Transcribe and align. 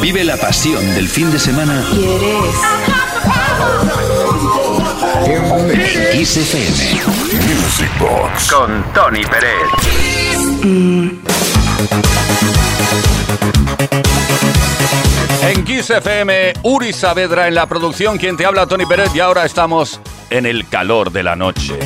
Vive 0.00 0.24
la 0.24 0.36
pasión 0.36 0.94
del 0.94 1.08
fin 1.08 1.30
de 1.30 1.38
semana 1.38 1.84
¿Quieres? 1.90 2.54
en 5.72 6.18
Kiss 6.18 6.36
FM. 6.36 7.00
Music 7.54 7.90
Box 7.98 8.52
con 8.52 8.84
Tony 8.92 9.22
Pérez. 9.24 10.74
En 15.42 15.64
Kiss 15.64 15.90
FM, 15.90 16.54
Uri 16.62 16.92
Saavedra 16.92 17.48
en 17.48 17.54
la 17.54 17.66
producción, 17.66 18.18
quien 18.18 18.36
te 18.36 18.46
habla 18.46 18.66
Tony 18.66 18.86
Pérez 18.86 19.14
y 19.14 19.20
ahora 19.20 19.44
estamos 19.44 20.00
en 20.30 20.46
el 20.46 20.68
calor 20.68 21.12
de 21.12 21.22
la 21.22 21.36
noche. 21.36 21.78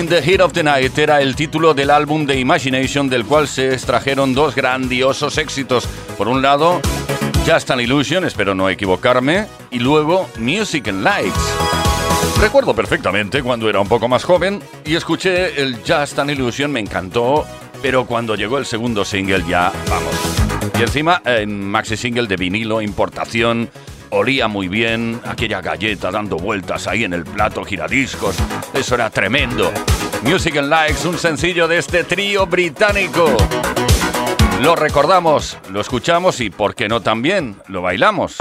In 0.00 0.08
the 0.08 0.22
Heat 0.22 0.40
of 0.40 0.54
the 0.54 0.62
Night 0.62 0.96
era 0.96 1.20
el 1.20 1.36
título 1.36 1.74
del 1.74 1.90
álbum 1.90 2.24
de 2.24 2.40
Imagination 2.40 3.10
del 3.10 3.26
cual 3.26 3.46
se 3.46 3.74
extrajeron 3.74 4.32
dos 4.32 4.54
grandiosos 4.54 5.36
éxitos. 5.36 5.86
Por 6.16 6.26
un 6.26 6.40
lado, 6.40 6.80
Just 7.46 7.70
an 7.70 7.80
Illusion, 7.80 8.24
espero 8.24 8.54
no 8.54 8.70
equivocarme, 8.70 9.46
y 9.70 9.78
luego 9.78 10.26
Music 10.38 10.88
and 10.88 11.04
Lights. 11.04 11.54
Recuerdo 12.40 12.74
perfectamente 12.74 13.42
cuando 13.42 13.68
era 13.68 13.78
un 13.78 13.88
poco 13.88 14.08
más 14.08 14.24
joven 14.24 14.62
y 14.86 14.94
escuché 14.94 15.60
el 15.60 15.76
Just 15.86 16.18
an 16.18 16.30
Illusion, 16.30 16.72
me 16.72 16.80
encantó, 16.80 17.46
pero 17.82 18.06
cuando 18.06 18.36
llegó 18.36 18.56
el 18.56 18.64
segundo 18.64 19.04
single 19.04 19.44
ya, 19.46 19.70
vamos. 19.90 20.14
Y 20.78 20.82
encima 20.82 21.20
en 21.26 21.62
maxi 21.62 21.98
single 21.98 22.26
de 22.26 22.36
vinilo, 22.36 22.80
importación, 22.80 23.68
olía 24.10 24.48
muy 24.48 24.68
bien, 24.68 25.20
aquella 25.24 25.60
galleta 25.60 26.10
dando 26.10 26.36
vueltas 26.36 26.86
ahí 26.86 27.04
en 27.04 27.12
el 27.12 27.24
plato 27.24 27.64
giradiscos, 27.64 28.36
eso 28.74 28.94
era 28.94 29.10
tremendo. 29.10 29.72
Music 30.22 30.56
and 30.58 30.68
Likes, 30.68 31.06
un 31.08 31.18
sencillo 31.18 31.66
de 31.66 31.78
este 31.78 32.04
trío 32.04 32.46
británico. 32.46 33.26
Lo 34.60 34.76
recordamos, 34.76 35.56
lo 35.70 35.80
escuchamos 35.80 36.40
y, 36.40 36.50
¿por 36.50 36.74
qué 36.74 36.88
no 36.88 37.00
también? 37.00 37.56
Lo 37.68 37.80
bailamos. 37.82 38.36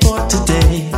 For 0.00 0.26
today. 0.28 0.91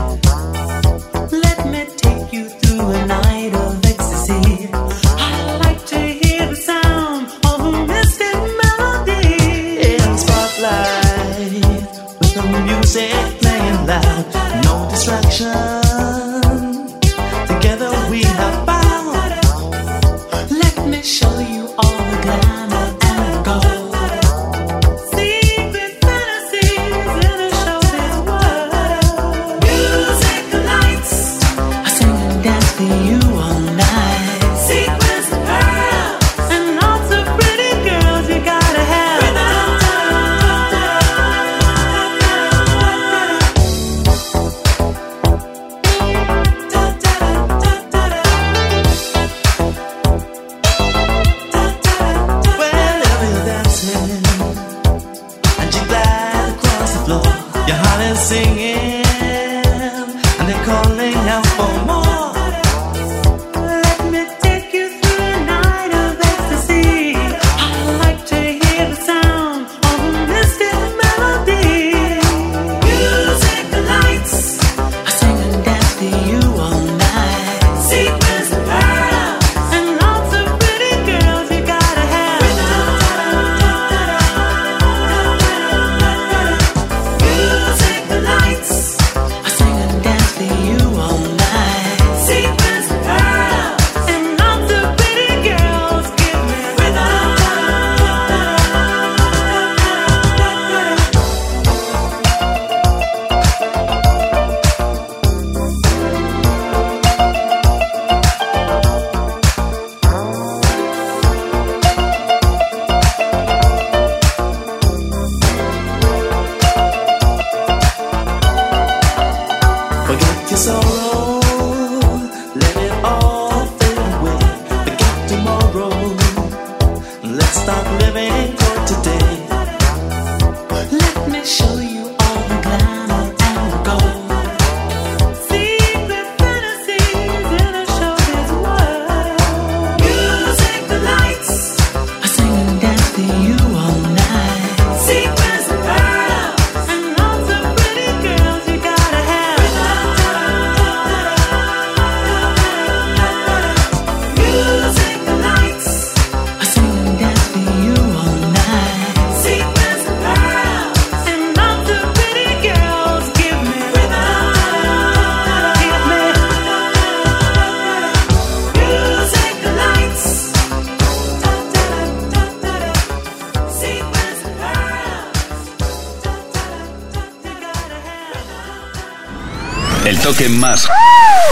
Toque 180.34 180.48
más 180.48 180.88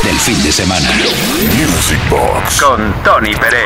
del 0.03 0.17
fin 0.19 0.43
de 0.43 0.51
semana. 0.51 0.89
Music 1.57 1.99
Box 2.11 2.61
con 2.61 2.95
Tony 3.03 3.35
Pérez. 3.35 3.63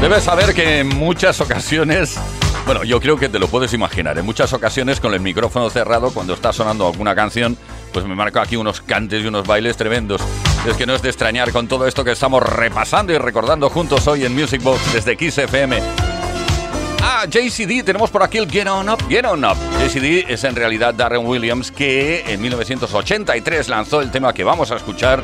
Debes 0.00 0.24
saber 0.24 0.54
que 0.54 0.80
en 0.80 0.88
muchas 0.88 1.40
ocasiones, 1.40 2.18
bueno, 2.66 2.84
yo 2.84 3.00
creo 3.00 3.16
que 3.16 3.28
te 3.28 3.38
lo 3.38 3.48
puedes 3.48 3.72
imaginar, 3.72 4.18
en 4.18 4.26
muchas 4.26 4.52
ocasiones 4.52 5.00
con 5.00 5.14
el 5.14 5.20
micrófono 5.20 5.70
cerrado, 5.70 6.10
cuando 6.10 6.34
está 6.34 6.52
sonando 6.52 6.86
alguna 6.86 7.14
canción, 7.14 7.56
pues 7.92 8.04
me 8.04 8.14
marco 8.14 8.40
aquí 8.40 8.56
unos 8.56 8.80
cantes 8.80 9.24
y 9.24 9.26
unos 9.26 9.46
bailes 9.46 9.76
tremendos. 9.76 10.20
Es 10.68 10.76
que 10.76 10.86
no 10.86 10.94
es 10.94 11.02
de 11.02 11.08
extrañar 11.08 11.52
con 11.52 11.68
todo 11.68 11.86
esto 11.86 12.04
que 12.04 12.12
estamos 12.12 12.42
repasando 12.42 13.12
y 13.12 13.18
recordando 13.18 13.70
juntos 13.70 14.06
hoy 14.08 14.24
en 14.24 14.34
Music 14.34 14.62
Box 14.62 14.92
desde 14.92 15.16
Kiss 15.16 15.38
FM. 15.38 16.03
Ah, 17.24 17.26
JCD, 17.26 17.82
tenemos 17.82 18.10
por 18.10 18.22
aquí 18.22 18.36
el 18.36 18.50
Get 18.50 18.66
On 18.66 18.86
Up, 18.86 18.98
Get 19.08 19.24
On 19.24 19.42
Up. 19.42 19.56
JCD 19.80 20.30
es 20.30 20.44
en 20.44 20.54
realidad 20.54 20.92
Darren 20.92 21.24
Williams 21.24 21.70
que 21.70 22.22
en 22.30 22.38
1983 22.42 23.70
lanzó 23.70 24.02
el 24.02 24.10
tema 24.10 24.34
que 24.34 24.44
vamos 24.44 24.70
a 24.70 24.76
escuchar 24.76 25.22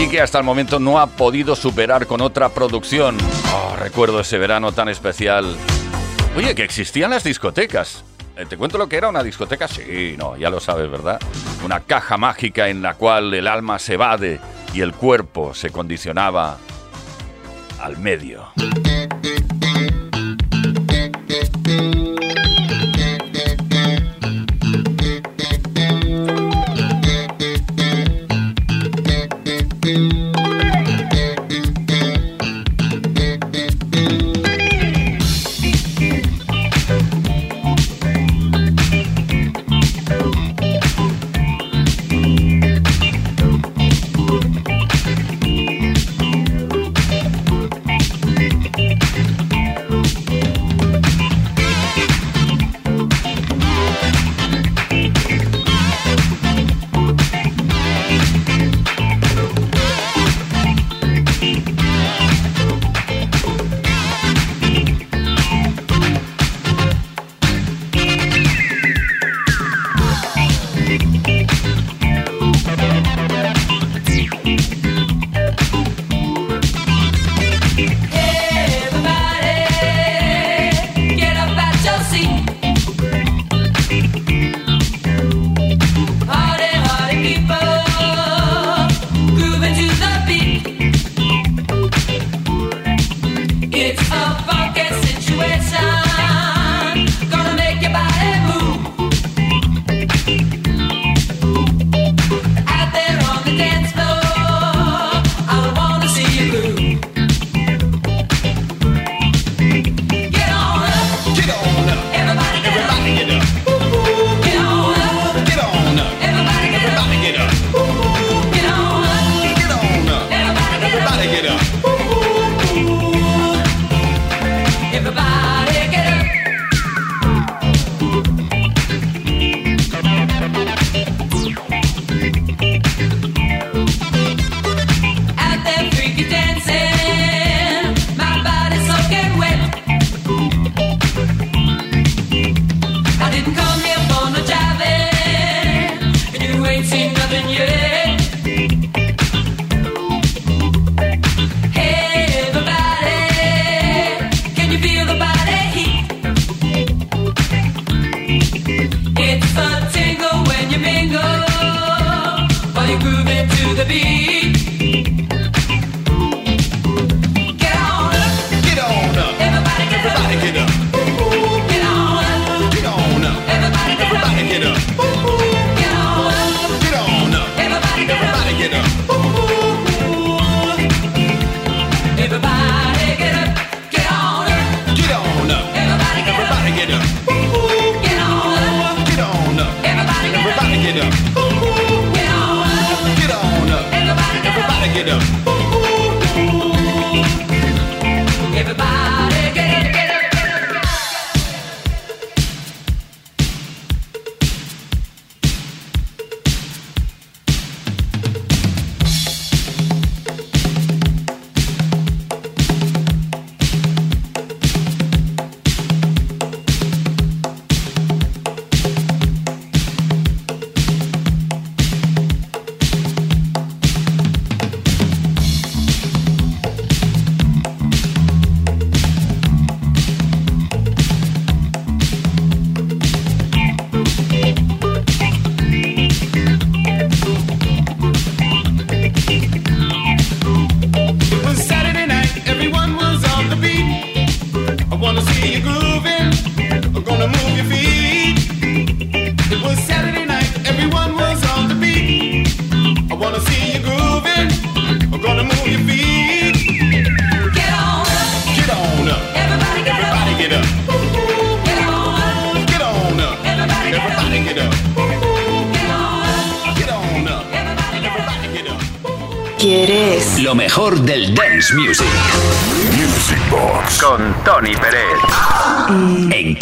y 0.00 0.08
que 0.08 0.20
hasta 0.20 0.38
el 0.38 0.44
momento 0.44 0.78
no 0.78 1.00
ha 1.00 1.08
podido 1.08 1.56
superar 1.56 2.06
con 2.06 2.20
otra 2.20 2.50
producción. 2.50 3.18
Oh, 3.52 3.74
recuerdo 3.80 4.20
ese 4.20 4.38
verano 4.38 4.70
tan 4.70 4.88
especial. 4.88 5.56
Oye, 6.36 6.54
que 6.54 6.62
existían 6.62 7.10
las 7.10 7.24
discotecas. 7.24 8.04
Eh, 8.36 8.46
¿Te 8.48 8.56
cuento 8.56 8.78
lo 8.78 8.88
que 8.88 8.96
era 8.96 9.08
una 9.08 9.24
discoteca? 9.24 9.66
Sí, 9.66 10.14
no, 10.16 10.36
ya 10.36 10.50
lo 10.50 10.60
sabes, 10.60 10.88
¿verdad? 10.88 11.18
Una 11.64 11.80
caja 11.80 12.16
mágica 12.16 12.68
en 12.68 12.80
la 12.80 12.94
cual 12.94 13.34
el 13.34 13.48
alma 13.48 13.80
se 13.80 13.94
evade 13.94 14.38
y 14.72 14.82
el 14.82 14.92
cuerpo 14.92 15.52
se 15.52 15.70
condicionaba 15.70 16.58
al 17.80 17.98
medio. 17.98 18.52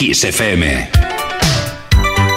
Kiss 0.07 0.23
FM. 0.23 0.89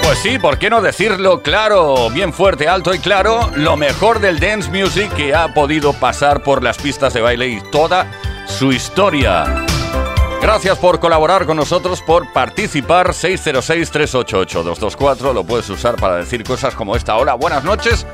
Pues 0.02 0.18
sí, 0.24 0.40
¿por 0.40 0.58
qué 0.58 0.72
no 0.72 0.82
decirlo 0.82 1.44
claro, 1.44 2.10
bien 2.10 2.34
fuerte, 2.34 2.68
alto 2.68 2.96
y 2.96 2.98
claro? 2.98 3.52
Lo 3.58 3.78
mejor 3.78 4.20
del 4.20 4.40
dance 4.40 4.72
music 4.72 5.14
que 5.14 5.36
ha 5.36 5.54
podido 5.54 5.94
pasar 5.94 6.42
por 6.42 6.64
las 6.64 6.80
pistas 6.80 7.14
de 7.14 7.22
baile 7.22 7.48
y 7.48 7.62
toda 7.72 8.10
su 8.48 8.72
historia. 8.72 9.68
Gracias 10.42 10.80
por 10.80 11.00
colaborar 11.00 11.46
con 11.46 11.58
nosotros, 11.58 12.02
por 12.02 12.34
participar. 12.34 13.10
606-388-224. 13.10 15.32
Lo 15.32 15.44
puedes 15.44 15.70
usar 15.70 15.96
para 15.98 16.16
decir 16.16 16.44
cosas 16.44 16.74
como 16.74 16.96
esta. 16.96 17.18
Hola, 17.18 17.36
buenas 17.36 17.64
noches. 17.64 18.08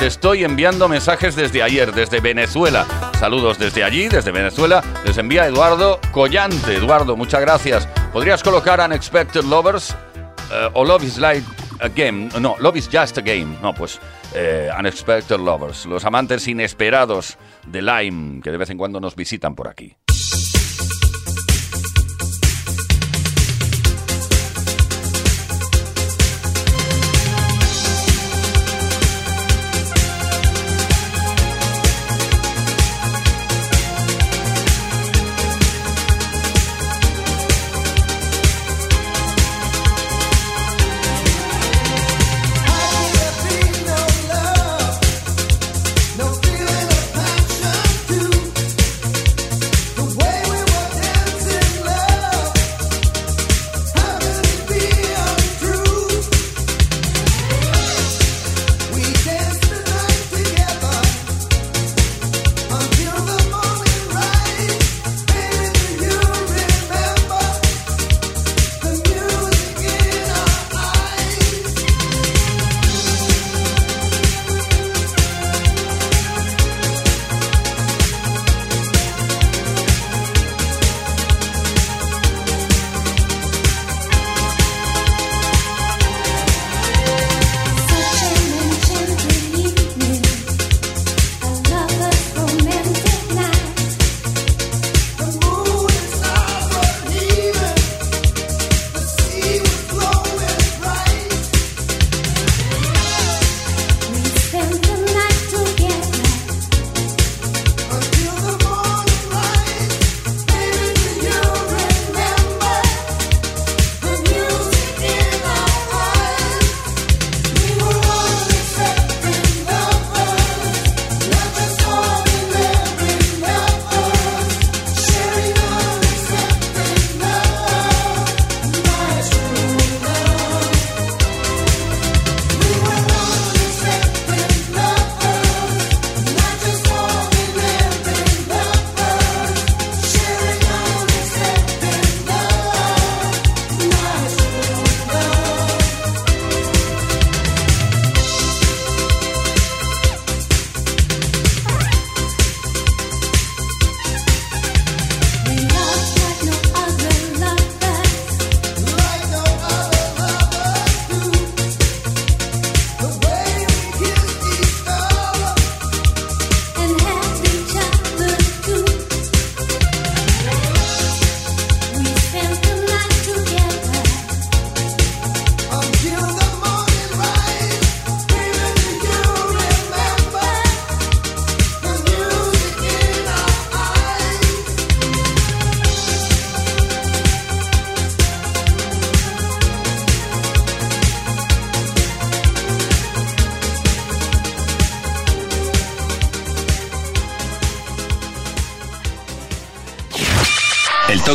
Te 0.00 0.08
estoy 0.08 0.42
enviando 0.42 0.88
mensajes 0.88 1.36
desde 1.36 1.62
ayer, 1.62 1.94
desde 1.94 2.18
Venezuela. 2.18 2.84
Saludos 3.20 3.56
desde 3.56 3.84
allí, 3.84 4.08
desde 4.08 4.32
Venezuela. 4.32 4.82
Les 5.04 5.16
envía 5.16 5.46
Eduardo 5.46 6.00
Collante. 6.10 6.74
Eduardo, 6.74 7.16
muchas 7.16 7.40
gracias. 7.40 7.88
¿Podrías 8.16 8.42
colocar 8.42 8.80
Unexpected 8.80 9.44
Lovers? 9.44 9.94
Eh, 10.50 10.70
o 10.72 10.86
Love 10.86 11.04
is 11.04 11.18
Like 11.18 11.46
a 11.80 11.88
Game. 11.88 12.30
No, 12.40 12.56
Love 12.60 12.78
is 12.78 12.88
Just 12.90 13.18
a 13.18 13.20
Game. 13.20 13.58
No, 13.60 13.74
pues 13.74 14.00
eh, 14.34 14.70
Unexpected 14.78 15.38
Lovers. 15.38 15.84
Los 15.84 16.02
amantes 16.06 16.48
inesperados 16.48 17.36
de 17.66 17.82
Lime, 17.82 18.40
que 18.40 18.50
de 18.50 18.56
vez 18.56 18.70
en 18.70 18.78
cuando 18.78 19.00
nos 19.00 19.16
visitan 19.16 19.54
por 19.54 19.68
aquí. 19.68 19.98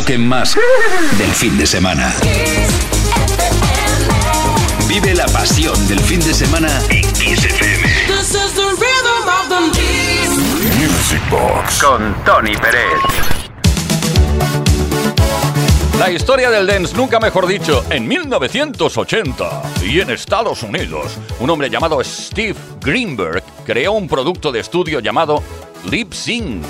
Toque 0.02 0.18
más 0.18 0.56
del 1.16 1.30
fin 1.30 1.56
de 1.56 1.66
semana. 1.66 2.12
Vive 4.88 5.14
la 5.14 5.26
pasión 5.26 5.76
del 5.86 6.00
fin 6.00 6.18
de 6.20 6.34
semana 6.34 6.68
en 6.88 7.02
Kiss 7.12 7.44
FM. 7.44 7.88
Music 10.78 11.22
Box 11.30 11.82
con 11.82 12.14
Tony 12.24 12.56
Pérez. 12.56 12.82
La 15.98 16.10
historia 16.10 16.50
del 16.50 16.66
dance, 16.66 16.96
nunca 16.96 17.20
mejor 17.20 17.46
dicho, 17.46 17.84
en 17.90 18.08
1980 18.08 19.62
y 19.84 20.00
en 20.00 20.10
Estados 20.10 20.64
Unidos, 20.64 21.16
un 21.38 21.50
hombre 21.50 21.70
llamado 21.70 22.02
Steve 22.02 22.56
Greenberg 22.80 23.44
creó 23.64 23.92
un 23.92 24.08
producto 24.08 24.50
de 24.50 24.60
estudio 24.60 24.98
llamado 24.98 25.42
Lip 25.88 26.12
Sync 26.12 26.64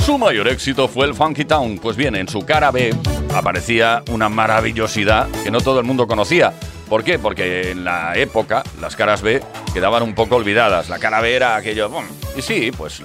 su 0.00 0.18
mayor 0.18 0.48
éxito 0.48 0.88
fue 0.88 1.06
el 1.06 1.14
Funky 1.14 1.44
Town. 1.44 1.78
Pues 1.78 1.96
bien, 1.96 2.16
en 2.16 2.28
su 2.28 2.44
cara 2.44 2.70
B 2.70 2.94
aparecía 3.34 4.02
una 4.10 4.28
maravillosidad 4.28 5.28
que 5.44 5.50
no 5.50 5.60
todo 5.60 5.78
el 5.80 5.86
mundo 5.86 6.06
conocía. 6.06 6.52
¿Por 6.88 7.04
qué? 7.04 7.18
Porque 7.18 7.70
en 7.70 7.84
la 7.84 8.16
época 8.16 8.62
las 8.80 8.96
caras 8.96 9.22
B 9.22 9.42
quedaban 9.72 10.02
un 10.02 10.14
poco 10.14 10.36
olvidadas. 10.36 10.88
La 10.88 10.98
cara 10.98 11.20
B 11.20 11.34
era 11.34 11.56
aquello... 11.56 11.90
y 12.36 12.42
sí, 12.42 12.72
pues 12.76 13.00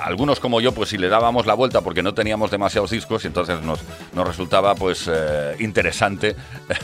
algunos 0.00 0.40
como 0.40 0.60
yo, 0.60 0.72
pues 0.72 0.90
si 0.90 0.98
le 0.98 1.08
dábamos 1.08 1.46
la 1.46 1.54
vuelta 1.54 1.80
porque 1.80 2.02
no 2.02 2.14
teníamos 2.14 2.50
demasiados 2.50 2.90
discos 2.90 3.24
y 3.24 3.28
entonces 3.28 3.60
nos, 3.62 3.80
nos 4.12 4.26
resultaba 4.26 4.74
pues 4.74 5.08
eh, 5.12 5.56
interesante 5.60 6.36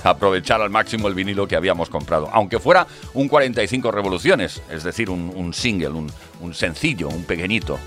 aprovechar 0.05 0.61
al 0.61 0.71
máximo 0.71 1.09
el 1.09 1.15
vinilo 1.15 1.47
que 1.47 1.57
habíamos 1.57 1.91
comprado. 1.91 2.29
Aunque 2.33 2.59
fuera 2.59 2.87
un 3.15 3.29
45 3.29 3.91
revoluciones, 3.91 4.63
es 4.71 4.85
decir, 4.85 5.11
un, 5.11 5.55
single, 5.55 5.91
un, 5.91 6.13
un 6.41 6.55
sencillo, 6.55 7.09
un 7.09 7.25
pequeñito 7.25 7.79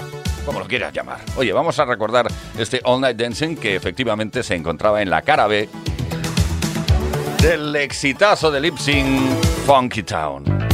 como 0.45 0.59
lo 0.59 0.67
quieras 0.67 0.91
llamar. 0.91 1.19
Oye, 1.35 1.53
vamos 1.53 1.77
a 1.79 1.85
recordar 1.85 2.27
este 2.57 2.81
All 2.83 2.99
Night 2.99 3.17
Dancing 3.17 3.55
que 3.55 3.75
efectivamente 3.75 4.41
se 4.41 4.55
encontraba 4.55 5.01
en 5.01 5.09
la 5.09 5.21
cara 5.21 5.47
B 5.47 5.69
del 7.41 7.75
exitazo 7.75 8.51
de 8.51 8.61
Lip 8.61 8.77
Funky 9.65 10.03
Town. 10.03 10.70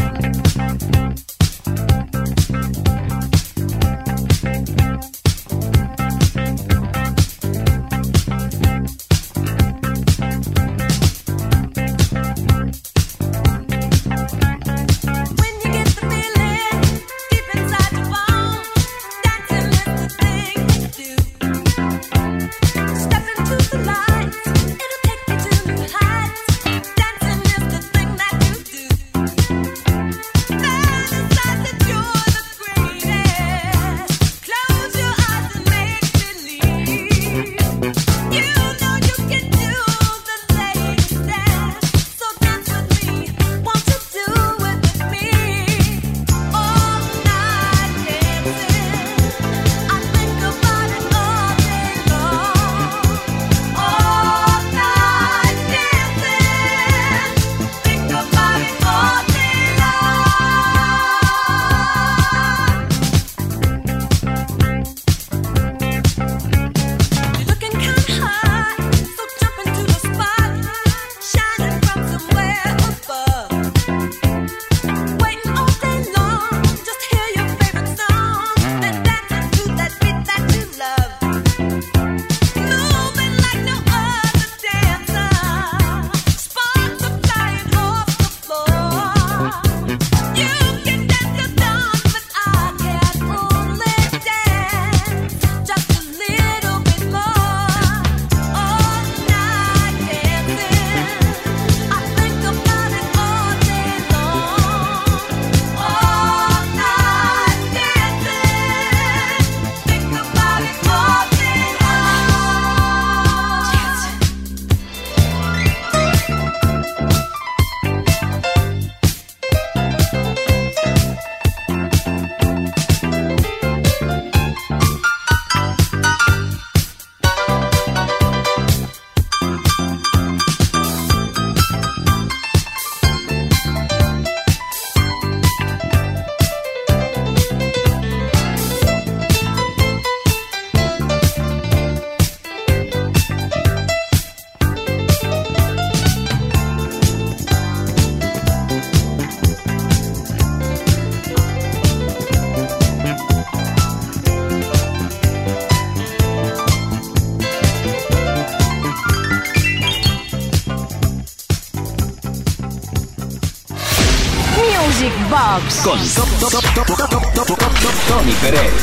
Tony 168.07 168.31
Pérez. 168.41 168.73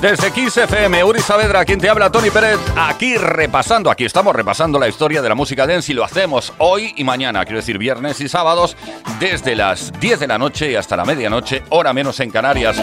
Desde 0.00 0.32
Kiss 0.32 0.56
FM, 0.56 1.04
Uri 1.04 1.20
Saavedra, 1.20 1.64
quien 1.64 1.78
te 1.78 1.88
habla, 1.88 2.10
Tony 2.10 2.30
Pérez, 2.30 2.58
aquí 2.76 3.16
repasando, 3.16 3.88
aquí 3.88 4.04
estamos 4.04 4.34
repasando 4.34 4.80
la 4.80 4.88
historia 4.88 5.22
de 5.22 5.28
la 5.28 5.34
música 5.36 5.66
dance 5.66 5.92
y 5.92 5.94
lo 5.94 6.04
hacemos 6.04 6.52
hoy 6.58 6.92
y 6.96 7.04
mañana, 7.04 7.44
quiero 7.44 7.60
decir 7.60 7.78
viernes 7.78 8.20
y 8.20 8.28
sábados, 8.28 8.76
desde 9.20 9.54
las 9.54 9.92
10 10.00 10.18
de 10.20 10.26
la 10.26 10.36
noche 10.36 10.72
y 10.72 10.74
hasta 10.74 10.96
la 10.96 11.04
medianoche, 11.04 11.62
hora 11.70 11.92
menos 11.92 12.18
en 12.20 12.30
Canarias. 12.30 12.76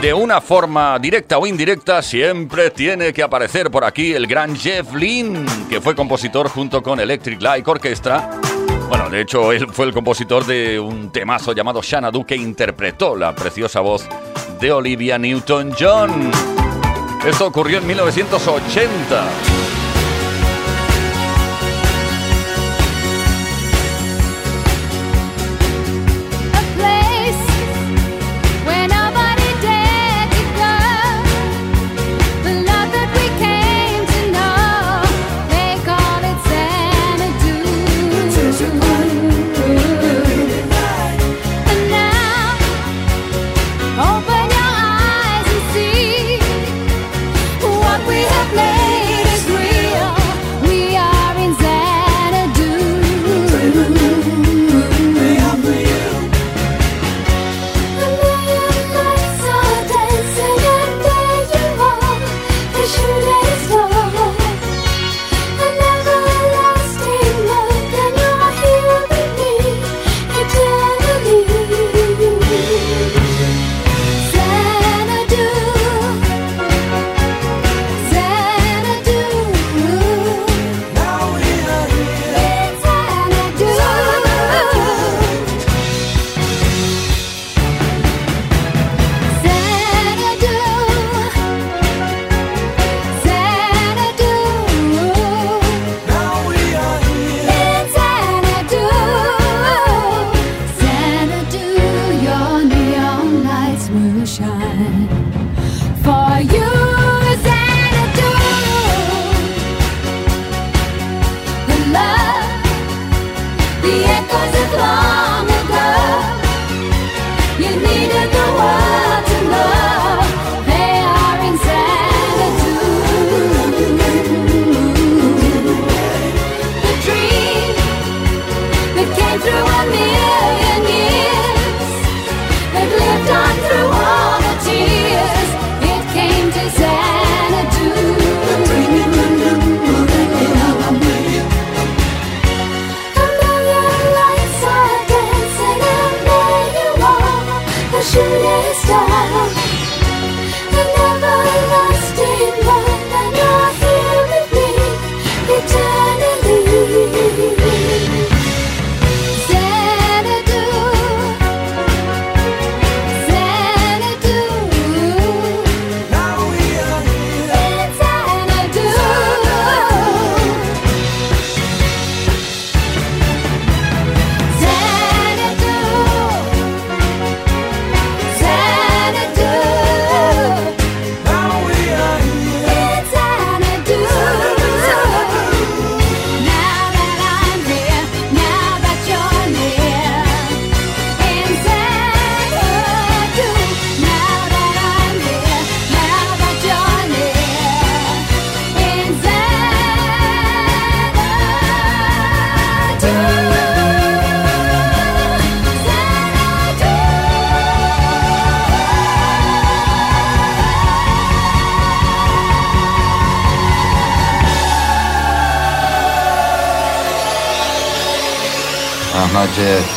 De 0.00 0.14
una 0.14 0.40
forma 0.40 0.96
directa 1.00 1.38
o 1.38 1.46
indirecta, 1.46 2.02
siempre 2.02 2.70
tiene 2.70 3.12
que 3.12 3.20
aparecer 3.20 3.68
por 3.68 3.84
aquí 3.84 4.12
el 4.12 4.28
gran 4.28 4.54
Jeff 4.54 4.94
Lynne, 4.94 5.44
que 5.68 5.80
fue 5.80 5.96
compositor 5.96 6.48
junto 6.48 6.84
con 6.84 7.00
Electric 7.00 7.42
Light 7.42 7.66
Orchestra. 7.66 8.30
Bueno, 8.88 9.10
de 9.10 9.22
hecho, 9.22 9.50
él 9.50 9.66
fue 9.72 9.86
el 9.86 9.92
compositor 9.92 10.46
de 10.46 10.78
un 10.78 11.10
temazo 11.10 11.52
llamado 11.52 11.82
Xanadu 11.82 12.24
que 12.24 12.36
interpretó 12.36 13.16
la 13.16 13.34
preciosa 13.34 13.80
voz 13.80 14.08
de 14.60 14.70
Olivia 14.70 15.18
Newton-John. 15.18 16.30
Esto 17.26 17.48
ocurrió 17.48 17.78
en 17.78 17.86
1980. 17.88 19.67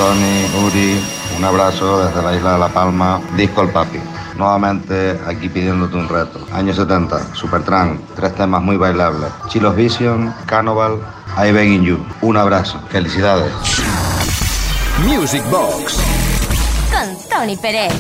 Tony, 0.01 0.65
Uri, 0.65 0.99
un 1.37 1.43
abrazo 1.45 2.03
desde 2.03 2.23
la 2.23 2.35
isla 2.35 2.53
de 2.53 2.59
La 2.59 2.69
Palma, 2.69 3.21
Disco 3.37 3.61
El 3.61 3.69
Papi. 3.69 3.99
Nuevamente 4.35 5.19
aquí 5.27 5.47
pidiéndote 5.47 5.95
un 5.95 6.09
reto. 6.09 6.39
Año 6.51 6.73
70, 6.73 7.35
Supertramp, 7.35 8.01
tres 8.15 8.33
temas 8.33 8.63
muy 8.63 8.77
bailables. 8.77 9.29
Chilos 9.49 9.75
Vision, 9.75 10.33
Carnival, 10.47 10.97
I 11.37 11.51
Begging 11.51 11.83
You. 11.83 12.03
Un 12.21 12.35
abrazo, 12.35 12.79
felicidades. 12.89 13.53
Music 15.05 15.43
Box. 15.51 15.99
Con 16.91 17.29
Tony 17.29 17.55
Pérez. 17.55 17.93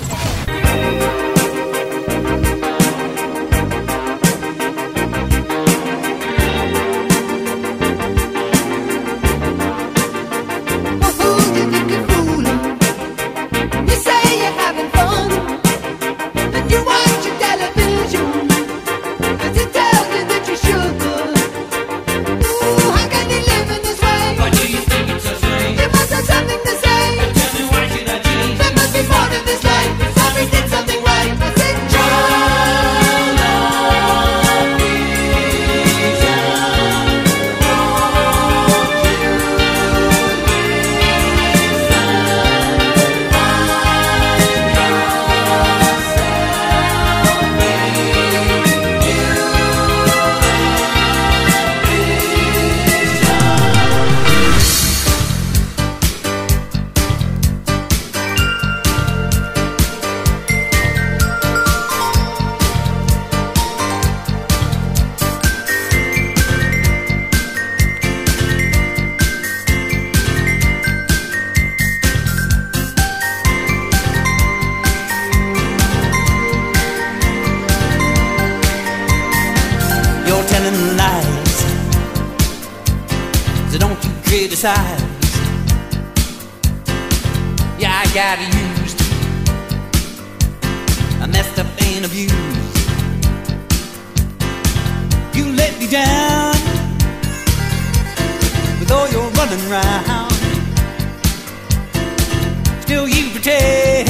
so 83.71 83.77
don't 83.77 84.03
you 84.03 84.11
criticize. 84.25 85.01
Yeah, 87.79 88.03
I 88.03 88.05
got 88.13 88.37
used, 88.41 88.99
I 91.21 91.25
messed 91.27 91.57
up 91.57 91.67
and 91.81 92.03
abused. 92.03 92.35
You 95.33 95.53
let 95.55 95.79
me 95.79 95.87
down 95.87 96.53
with 98.79 98.91
all 98.91 99.07
your 99.07 99.29
running 99.39 99.63
around. 99.71 100.31
Still, 102.81 103.07
you 103.07 103.31
pretend, 103.31 104.09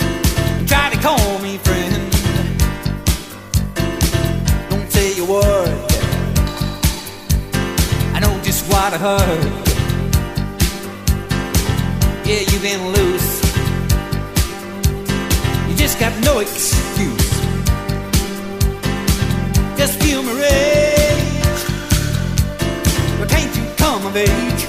and 0.00 0.66
try 0.66 0.88
to 0.88 0.98
call 1.02 1.38
me 1.40 1.58
friend. 1.58 1.89
quite 8.80 8.98
hurt. 8.98 9.44
Yeah, 12.24 12.40
you've 12.48 12.62
been 12.62 12.82
loose. 12.96 13.30
You 15.68 15.74
just 15.76 16.00
got 16.00 16.12
no 16.24 16.38
excuse. 16.38 17.30
Just 19.76 20.00
feel 20.02 20.22
my 20.22 20.32
rage. 20.32 21.62
But 23.18 23.28
can't 23.28 23.54
you 23.54 23.64
come 23.76 24.06
of 24.06 24.16
age? 24.16 24.62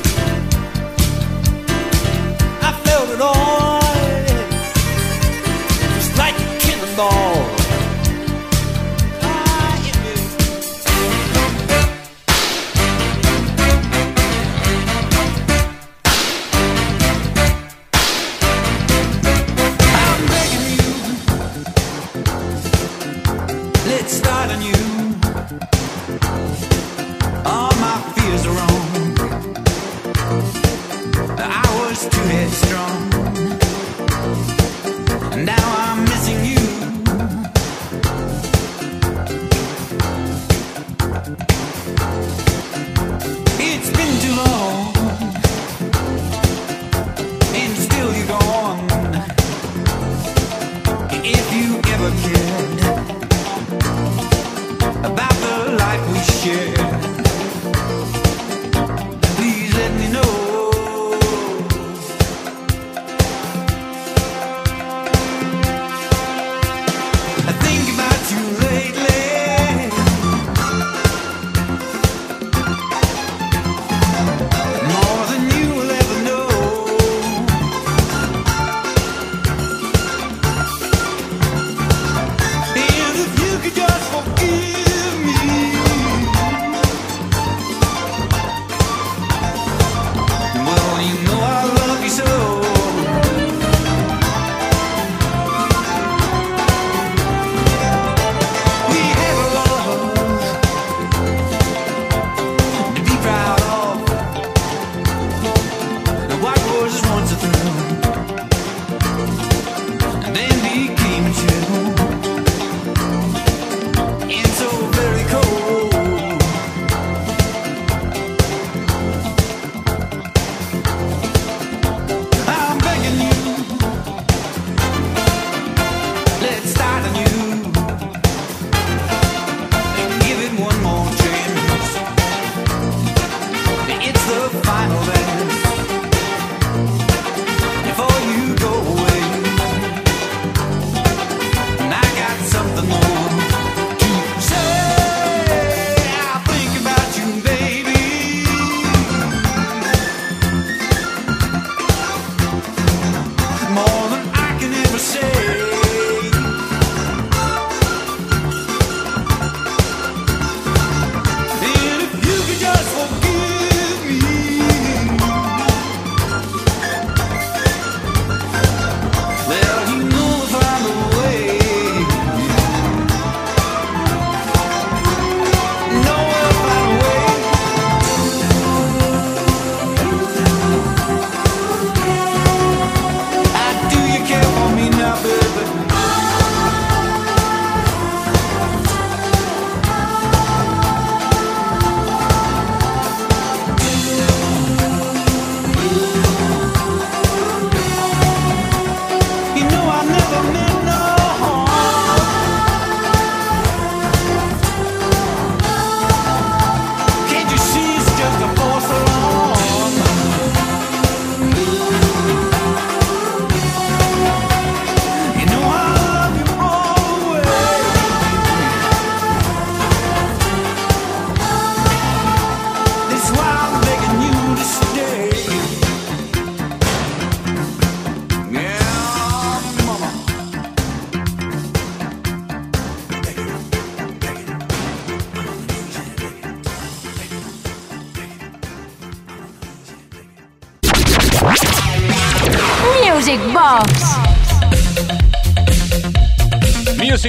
I 2.67 2.71
felt 2.83 3.09
it 3.15 3.21
all. 3.21 3.79
Just 5.95 6.17
like 6.17 6.35
a 6.35 6.59
killing. 6.59 7.40
never 51.91 52.11
cared 52.21 52.79
about 55.03 55.33
the 55.43 55.75
life 55.77 56.11
we 56.11 56.19
shared. 56.19 57.20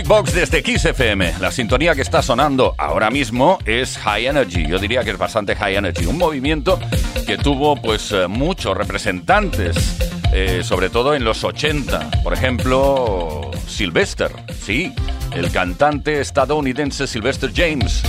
Music 0.02 0.08
Box 0.08 0.32
desde 0.34 0.62
Kiss 0.64 0.84
FM. 0.84 1.34
La 1.38 1.52
sintonía 1.52 1.94
que 1.94 2.02
está 2.02 2.22
sonando 2.22 2.74
ahora 2.76 3.10
mismo 3.10 3.58
es 3.66 3.98
High 3.98 4.26
Energy. 4.26 4.66
Yo 4.66 4.80
diría 4.80 5.04
que 5.04 5.10
es 5.10 5.18
bastante 5.18 5.54
High 5.54 5.76
Energy. 5.76 6.06
Un 6.06 6.18
movimiento 6.18 6.80
que 7.24 7.38
tuvo 7.38 7.76
pues 7.76 8.10
eh, 8.10 8.26
muchos 8.26 8.76
representantes, 8.76 9.76
eh, 10.32 10.62
sobre 10.64 10.90
todo 10.90 11.14
en 11.14 11.22
los 11.22 11.44
80. 11.44 12.22
Por 12.24 12.32
ejemplo, 12.32 13.50
Sylvester. 13.68 14.32
Sí, 14.60 14.92
el 15.34 15.52
cantante 15.52 16.20
estadounidense 16.20 17.06
Sylvester 17.06 17.52
James. 17.54 18.02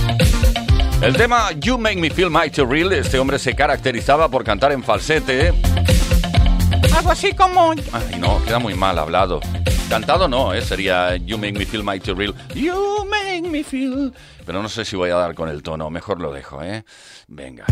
El 1.00 1.16
tema 1.16 1.52
You 1.52 1.78
Make 1.78 1.96
Me 1.96 2.10
Feel 2.10 2.30
Mighty 2.30 2.62
Real, 2.62 2.92
este 2.92 3.20
hombre 3.20 3.38
se 3.38 3.54
caracterizaba 3.54 4.28
por 4.28 4.42
cantar 4.42 4.72
en 4.72 4.82
falsete. 4.82 5.52
Algo 6.96 7.10
así 7.10 7.32
como... 7.34 7.72
Ay, 7.92 8.18
no, 8.18 8.42
queda 8.44 8.58
muy 8.58 8.74
mal 8.74 8.98
hablado. 8.98 9.40
Cantado 9.88 10.28
no, 10.28 10.52
¿eh? 10.52 10.62
sería 10.62 11.16
You 11.16 11.36
Make 11.38 11.52
Me 11.52 11.66
Feel 11.66 11.84
Mighty 11.84 12.12
Real. 12.12 12.34
You 12.54 13.04
Make 13.04 13.48
Me 13.48 13.62
Feel... 13.62 14.12
Pero 14.44 14.62
no 14.62 14.68
sé 14.68 14.84
si 14.84 14.96
voy 14.96 15.10
a 15.10 15.16
dar 15.16 15.34
con 15.34 15.48
el 15.48 15.62
tono, 15.62 15.90
mejor 15.90 16.20
lo 16.20 16.32
dejo, 16.32 16.62
¿eh? 16.62 16.84
Venga. 17.28 17.64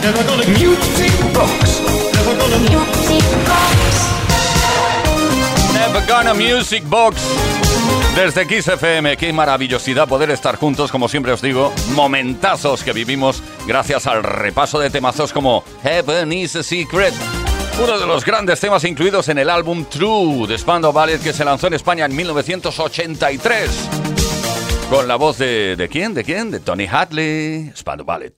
Music 0.00 1.12
Box. 1.34 1.82
Never 5.74 6.06
Gonna 6.08 6.32
Music 6.32 6.82
Box. 6.88 7.20
Desde 8.16 8.46
Kiss 8.46 8.68
FM, 8.68 9.18
qué 9.18 9.30
maravillosidad 9.34 10.08
poder 10.08 10.30
estar 10.30 10.56
juntos, 10.56 10.90
como 10.90 11.06
siempre 11.06 11.32
os 11.32 11.42
digo, 11.42 11.70
momentazos 11.94 12.82
que 12.82 12.94
vivimos 12.94 13.42
gracias 13.66 14.06
al 14.06 14.22
repaso 14.22 14.78
de 14.78 14.88
temazos 14.88 15.34
como 15.34 15.64
Heaven 15.82 16.32
is 16.32 16.56
a 16.56 16.62
Secret. 16.62 17.12
Uno 17.82 17.98
de 17.98 18.06
los 18.06 18.24
grandes 18.24 18.58
temas 18.58 18.84
incluidos 18.84 19.28
en 19.28 19.36
el 19.36 19.50
álbum 19.50 19.84
True 19.84 20.46
de 20.46 20.56
Spandau 20.56 20.94
Ballet 20.94 21.20
que 21.20 21.34
se 21.34 21.44
lanzó 21.44 21.66
en 21.66 21.74
España 21.74 22.06
en 22.06 22.16
1983. 22.16 23.70
Con 24.88 25.06
la 25.06 25.16
voz 25.16 25.36
de... 25.36 25.76
¿De 25.76 25.88
quién? 25.88 26.14
¿De 26.14 26.24
quién? 26.24 26.50
De 26.50 26.60
Tony 26.60 26.86
Hadley. 26.86 27.70
Spandau 27.76 28.06
Ballet. 28.06 28.34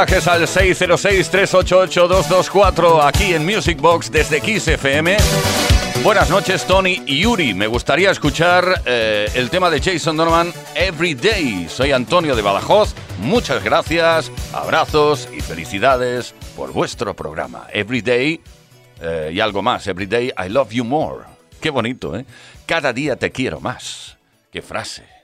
mensajes 0.00 0.26
al 0.28 0.46
606-388-224 0.46 3.04
aquí 3.04 3.34
en 3.34 3.44
Music 3.44 3.78
Box 3.78 4.10
desde 4.10 4.40
Kiss 4.40 4.66
FM. 4.66 5.18
Buenas 6.02 6.30
noches, 6.30 6.66
Tony 6.66 7.02
y 7.04 7.20
Yuri. 7.20 7.52
Me 7.52 7.66
gustaría 7.66 8.10
escuchar 8.10 8.80
eh, 8.86 9.28
el 9.34 9.50
tema 9.50 9.68
de 9.68 9.78
Jason 9.78 10.16
Donovan 10.16 10.54
Every 10.74 11.12
Day. 11.12 11.66
Soy 11.68 11.92
Antonio 11.92 12.34
de 12.34 12.40
Badajoz. 12.40 12.94
Muchas 13.18 13.62
gracias, 13.62 14.32
abrazos 14.54 15.28
y 15.36 15.42
felicidades 15.42 16.34
por 16.56 16.72
vuestro 16.72 17.14
programa. 17.14 17.66
Every 17.70 18.00
Day 18.00 18.40
eh, 19.02 19.32
y 19.34 19.40
algo 19.40 19.60
más. 19.60 19.86
Every 19.86 20.06
Day 20.06 20.28
I 20.28 20.48
Love 20.48 20.70
You 20.70 20.84
More. 20.84 21.26
Qué 21.60 21.68
bonito, 21.68 22.16
¿eh? 22.16 22.24
Cada 22.64 22.94
día 22.94 23.16
te 23.16 23.30
quiero 23.30 23.60
más. 23.60 24.16
Qué 24.50 24.62
frase. 24.62 25.19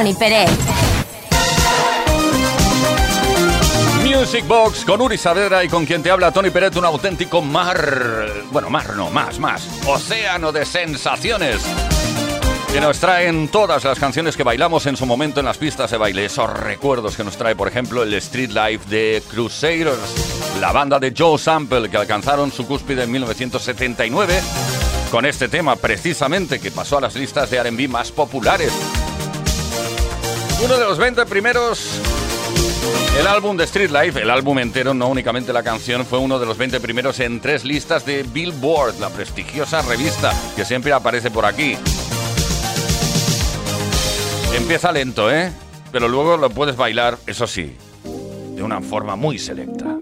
Tony 0.00 0.14
Pérez. 0.14 0.48
Music 4.02 4.46
Box 4.48 4.82
con 4.86 4.98
Uri 5.02 5.18
Saavedra 5.18 5.62
y 5.62 5.68
con 5.68 5.84
quien 5.84 6.02
te 6.02 6.10
habla 6.10 6.32
Tony 6.32 6.48
Peret, 6.48 6.74
un 6.76 6.86
auténtico 6.86 7.42
mar. 7.42 8.26
Bueno, 8.50 8.70
mar 8.70 8.96
no, 8.96 9.10
más, 9.10 9.38
más. 9.38 9.68
Océano 9.86 10.52
de 10.52 10.64
sensaciones. 10.64 11.60
Que 12.72 12.80
nos 12.80 12.98
traen 12.98 13.48
todas 13.48 13.84
las 13.84 13.98
canciones 13.98 14.38
que 14.38 14.42
bailamos 14.42 14.86
en 14.86 14.96
su 14.96 15.04
momento 15.04 15.40
en 15.40 15.44
las 15.44 15.58
pistas 15.58 15.90
de 15.90 15.98
baile. 15.98 16.24
Esos 16.24 16.48
recuerdos 16.48 17.14
que 17.14 17.22
nos 17.22 17.36
trae, 17.36 17.54
por 17.54 17.68
ejemplo, 17.68 18.02
el 18.02 18.14
Street 18.14 18.52
Life 18.52 18.88
de 18.88 19.22
Crusaders, 19.28 20.54
la 20.62 20.72
banda 20.72 20.98
de 20.98 21.12
Joe 21.14 21.36
Sample, 21.36 21.90
que 21.90 21.98
alcanzaron 21.98 22.50
su 22.50 22.66
cúspide 22.66 23.02
en 23.02 23.10
1979 23.10 24.40
con 25.10 25.26
este 25.26 25.48
tema, 25.48 25.76
precisamente, 25.76 26.58
que 26.58 26.70
pasó 26.70 26.96
a 26.96 27.00
las 27.02 27.16
listas 27.16 27.50
de 27.50 27.62
RB 27.62 27.86
más 27.86 28.12
populares. 28.12 28.72
Uno 30.62 30.78
de 30.78 30.84
los 30.84 30.98
20 30.98 31.26
primeros 31.26 32.00
el 33.18 33.26
álbum 33.26 33.56
de 33.56 33.64
Street 33.64 33.90
Life, 33.90 34.20
el 34.20 34.30
álbum 34.30 34.58
entero, 34.60 34.94
no 34.94 35.08
únicamente 35.08 35.52
la 35.52 35.62
canción, 35.62 36.06
fue 36.06 36.18
uno 36.18 36.38
de 36.38 36.46
los 36.46 36.56
20 36.56 36.80
primeros 36.80 37.20
en 37.20 37.40
tres 37.40 37.64
listas 37.64 38.06
de 38.06 38.22
Billboard, 38.22 38.98
la 38.98 39.10
prestigiosa 39.10 39.82
revista 39.82 40.32
que 40.56 40.64
siempre 40.64 40.92
aparece 40.92 41.30
por 41.30 41.44
aquí. 41.44 41.76
Empieza 44.56 44.92
lento, 44.92 45.30
¿eh? 45.30 45.52
Pero 45.92 46.08
luego 46.08 46.36
lo 46.36 46.50
puedes 46.50 46.76
bailar, 46.76 47.18
eso 47.26 47.46
sí, 47.46 47.76
de 48.54 48.62
una 48.62 48.80
forma 48.80 49.16
muy 49.16 49.38
selecta. 49.38 49.98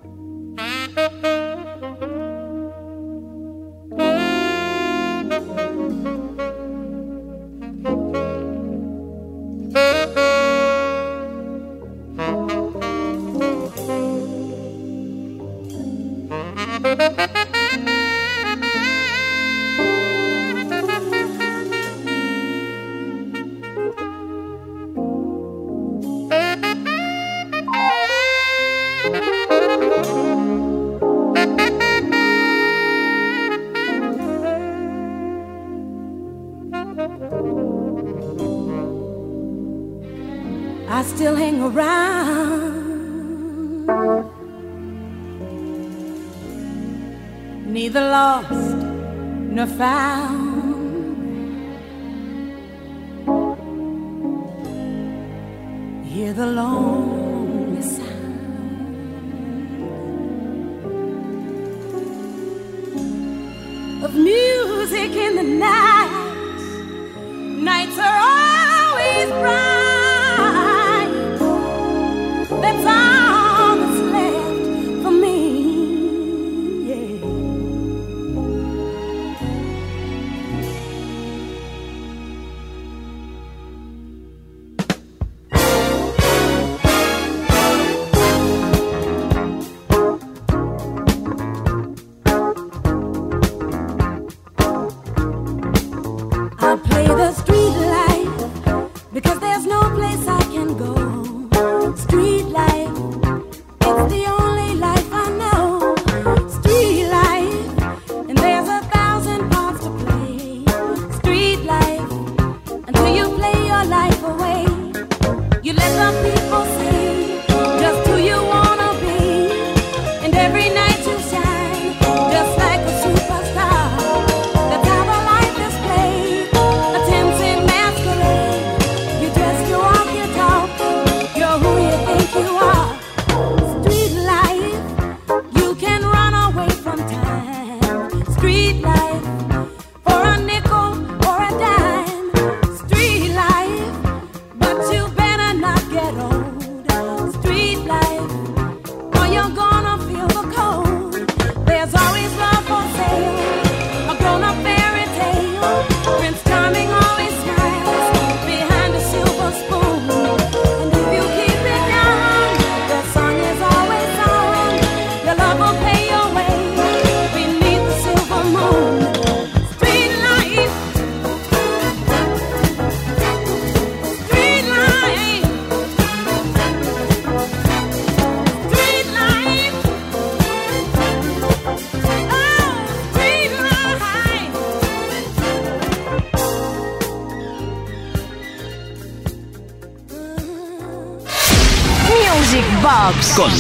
Con 193.39 193.51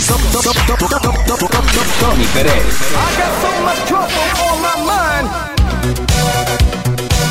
Tony 2.00 2.24
Pérez. 2.34 2.64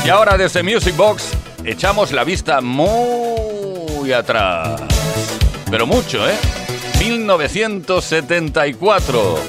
Y 0.06 0.10
ahora 0.10 0.38
desde 0.38 0.64
Music 0.64 0.96
Box 0.96 1.32
echamos 1.66 2.14
la 2.14 2.24
vista 2.24 2.62
muy 2.62 4.14
atrás. 4.14 4.80
Pero 5.70 5.86
mucho, 5.86 6.26
¿eh? 6.26 6.38
1974. 7.00 9.40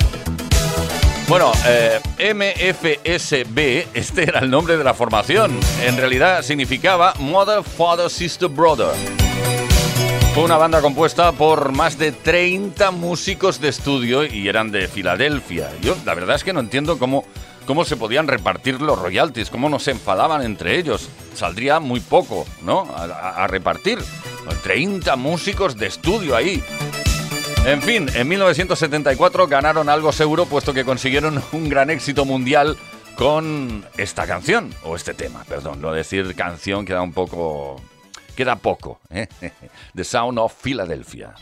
Bueno, 1.29 1.53
eh, 1.67 2.01
MFSB, 2.35 3.87
este 3.95 4.25
era 4.25 4.41
el 4.41 4.51
nombre 4.51 4.77
de 4.77 4.83
la 4.83 4.95
formación. 4.95 5.57
En 5.85 5.97
realidad 5.97 6.43
significaba 6.43 7.15
Mother, 7.21 7.63
Father, 7.63 8.11
Sister, 8.11 8.49
Brother. 8.49 9.28
Fue 10.35 10.45
una 10.45 10.57
banda 10.57 10.81
compuesta 10.81 11.33
por 11.33 11.73
más 11.73 11.99
de 11.99 12.13
30 12.13 12.91
músicos 12.93 13.61
de 13.61 13.69
estudio 13.69 14.25
y 14.25 14.49
eran 14.49 14.71
de 14.71 14.87
Filadelfia. 14.87 15.71
Yo 15.81 15.97
la 16.05 16.15
verdad 16.15 16.37
es 16.37 16.45
que 16.45 16.53
no 16.53 16.61
entiendo 16.61 16.99
cómo, 16.99 17.25
cómo 17.67 17.85
se 17.85 17.97
podían 17.97 18.29
repartir 18.29 18.81
los 18.81 18.99
royalties, 18.99 19.51
cómo 19.51 19.69
no 19.69 19.79
se 19.79 19.91
enfadaban 19.91 20.43
entre 20.43 20.79
ellos. 20.79 21.09
Saldría 21.35 21.81
muy 21.81 22.01
poco, 22.01 22.47
¿no? 22.63 22.89
A, 22.95 23.47
repartir. 23.49 23.99
30 24.63 25.17
músicos 25.17 25.77
de 25.77 25.87
estudio 25.87 26.37
ahí. 26.37 26.63
En 27.67 27.83
fin, 27.83 28.09
en 28.15 28.29
1974 28.29 29.47
ganaron 29.47 29.89
algo 29.89 30.13
seguro 30.13 30.47
puesto 30.47 30.73
que 30.73 30.85
consiguieron 30.85 31.43
un 31.53 31.69
gran 31.69 31.91
éxito 31.91 32.25
mundial 32.25 32.77
con 33.17 33.85
esta 33.97 34.27
canción, 34.27 34.73
o 34.85 34.95
este 34.95 35.13
tema, 35.13 35.43
perdón, 35.49 35.83
no 35.83 35.93
decir 35.93 36.37
canción 36.37 36.87
queda 36.87 37.03
un 37.03 37.13
poco... 37.13 37.83
queda 38.39 38.55
poco, 38.55 39.01
¿eh? 39.11 39.27
The 39.97 40.05
Sound 40.05 40.39
of 40.39 40.55
Philadelphia. 40.55 41.35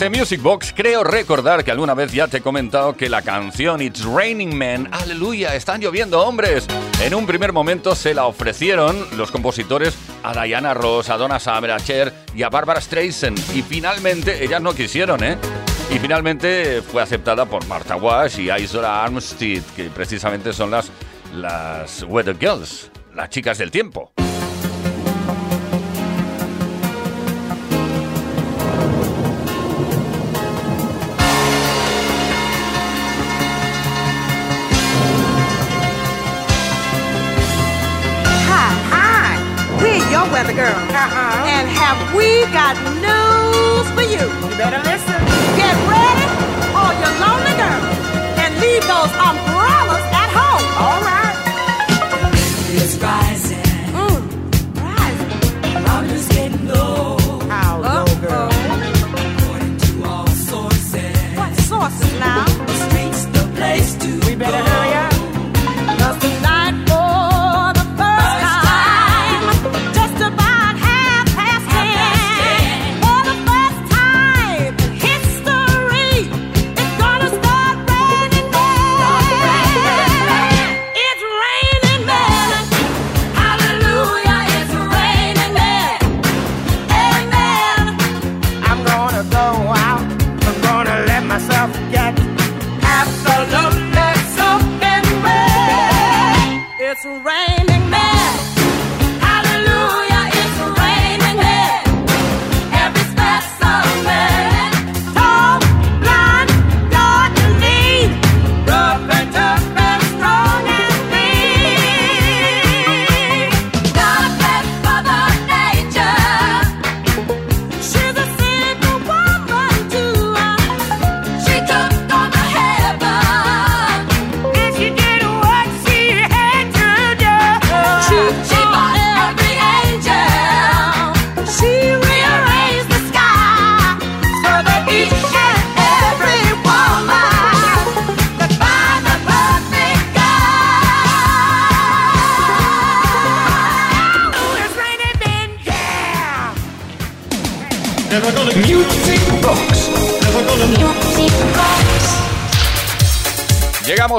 Desde 0.00 0.18
Music 0.18 0.40
Box 0.40 0.72
creo 0.74 1.04
recordar 1.04 1.62
que 1.62 1.70
alguna 1.70 1.92
vez 1.92 2.10
ya 2.10 2.26
te 2.26 2.38
he 2.38 2.40
comentado 2.40 2.96
que 2.96 3.10
la 3.10 3.20
canción 3.20 3.82
It's 3.82 4.02
Raining 4.02 4.56
Men, 4.56 4.88
aleluya, 4.92 5.54
están 5.54 5.82
lloviendo 5.82 6.26
hombres. 6.26 6.66
En 7.02 7.14
un 7.14 7.26
primer 7.26 7.52
momento 7.52 7.94
se 7.94 8.14
la 8.14 8.24
ofrecieron 8.24 8.96
los 9.18 9.30
compositores 9.30 9.94
a 10.22 10.42
Diana 10.42 10.72
Ross, 10.72 11.10
a 11.10 11.18
Donna 11.18 11.38
Summer, 11.38 11.72
a 11.72 11.80
Cher 11.80 12.14
y 12.34 12.42
a 12.42 12.48
Barbara 12.48 12.80
Streisand 12.80 13.38
y 13.54 13.60
finalmente 13.60 14.42
ellas 14.42 14.62
no 14.62 14.72
quisieron, 14.72 15.22
¿eh? 15.22 15.36
Y 15.94 15.98
finalmente 15.98 16.80
fue 16.80 17.02
aceptada 17.02 17.44
por 17.44 17.66
Martha 17.66 17.96
Wash 17.96 18.40
y 18.40 18.50
Isola 18.50 19.04
Armstead, 19.04 19.62
que 19.76 19.90
precisamente 19.90 20.54
son 20.54 20.70
las, 20.70 20.90
las 21.34 22.04
Weather 22.04 22.38
Girls, 22.40 22.90
las 23.14 23.28
chicas 23.28 23.58
del 23.58 23.70
tiempo. 23.70 24.14
Girl. 40.60 40.76
Uh-huh. 40.92 41.54
And 41.54 41.64
have 41.68 41.98
we 42.12 42.44
got 42.52 42.76
news 43.00 43.86
for 43.96 44.04
you? 44.04 44.24
You 44.28 44.48
better 44.60 44.80
listen. 44.84 45.18
Get 45.56 45.74
ready, 45.88 46.28
all 46.76 46.92
you 47.00 47.08
lonely 47.24 47.54
girls, 47.56 47.96
and 48.42 48.50
leave 48.60 48.84
those 48.84 49.12
umbrellas 49.28 50.04
at 50.22 50.30
home. 50.38 50.64
All 50.84 51.00
right. 51.08 51.36
It's 52.76 52.96
rising. 53.00 53.39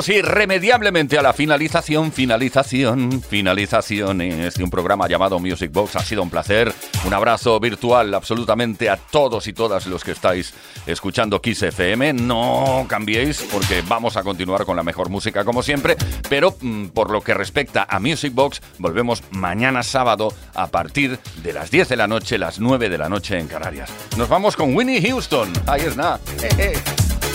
Llegamos 0.01 0.25
irremediablemente 0.25 1.19
a 1.19 1.21
la 1.21 1.31
finalización, 1.31 2.11
finalización, 2.11 3.21
finalizaciones 3.21 4.55
de 4.55 4.63
un 4.63 4.71
programa 4.71 5.07
llamado 5.07 5.37
Music 5.37 5.71
Box. 5.71 5.95
Ha 5.95 5.99
sido 5.99 6.23
un 6.23 6.31
placer. 6.31 6.73
Un 7.05 7.13
abrazo 7.13 7.59
virtual 7.59 8.11
absolutamente 8.15 8.89
a 8.89 8.97
todos 8.97 9.45
y 9.45 9.53
todas 9.53 9.85
los 9.85 10.03
que 10.03 10.11
estáis 10.11 10.55
escuchando 10.87 11.39
Kiss 11.39 11.61
FM. 11.61 12.13
No 12.13 12.87
cambiéis 12.89 13.45
porque 13.51 13.83
vamos 13.87 14.17
a 14.17 14.23
continuar 14.23 14.65
con 14.65 14.75
la 14.75 14.81
mejor 14.81 15.09
música 15.09 15.45
como 15.45 15.61
siempre. 15.61 15.95
Pero 16.27 16.55
mm, 16.59 16.87
por 16.87 17.11
lo 17.11 17.21
que 17.21 17.35
respecta 17.35 17.85
a 17.87 17.99
Music 17.99 18.33
Box, 18.33 18.59
volvemos 18.79 19.21
mañana 19.29 19.83
sábado 19.83 20.33
a 20.55 20.67
partir 20.67 21.19
de 21.43 21.53
las 21.53 21.69
10 21.69 21.89
de 21.89 21.95
la 21.97 22.07
noche, 22.07 22.39
las 22.39 22.59
9 22.59 22.89
de 22.89 22.97
la 22.97 23.07
noche 23.07 23.37
en 23.37 23.47
Canarias. 23.47 23.91
Nos 24.17 24.29
vamos 24.29 24.55
con 24.55 24.75
Winnie 24.75 25.01
Houston. 25.07 25.53
Ahí 25.67 25.81
es 25.81 25.95
nada. 25.95 26.19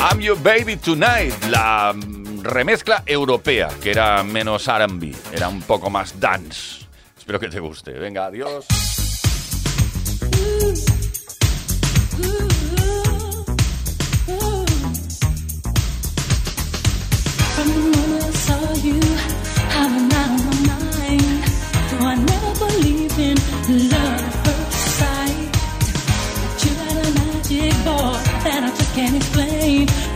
I'm 0.01 0.21
Your 0.21 0.37
Baby 0.43 0.77
Tonight, 0.77 1.33
la 1.49 1.95
remezcla 2.43 3.03
europea, 3.07 3.69
que 3.83 3.91
era 3.91 4.23
menos 4.23 4.69
R&B, 4.69 5.15
era 5.33 5.49
un 5.49 5.63
poco 5.63 5.91
más 5.91 6.19
dance. 6.19 6.87
Espero 7.17 7.41
que 7.41 7.49
te 7.49 7.61
guste. 7.61 7.93
Venga, 7.93 8.27
adiós. 8.27 8.67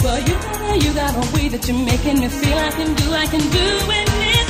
But 0.02 0.26
you 0.26 0.34
a, 0.34 0.76
you 0.82 0.94
got 0.94 1.14
a 1.14 1.36
way 1.36 1.48
that 1.48 1.68
you're 1.68 1.76
making 1.76 2.20
me 2.20 2.28
feel. 2.28 2.56
I 2.56 2.70
can 2.70 2.94
do, 2.94 3.12
I 3.12 3.26
can 3.26 3.40
do 3.40 3.90
anything 3.92 4.49